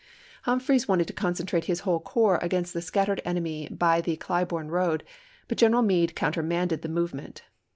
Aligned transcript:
Humphreys 0.45 0.87
wanted 0.87 1.05
to 1.05 1.13
concentrate 1.13 1.65
his 1.65 1.81
whole 1.81 1.99
corps 1.99 2.39
against 2.41 2.73
the 2.73 2.81
scattered 2.81 3.21
enemy 3.23 3.67
by 3.69 4.01
the 4.01 4.17
Clai 4.17 4.47
borne 4.47 4.69
road; 4.71 5.03
but 5.47 5.59
General 5.59 5.83
Meade 5.83 6.15
countermanded 6.15 6.81
the 6.81 6.89
movement. 6.89 7.43